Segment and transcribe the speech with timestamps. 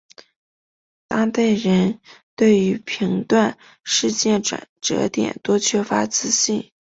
[1.07, 2.01] 当代人
[2.35, 6.71] 对于评断事件转捩点多缺乏自信。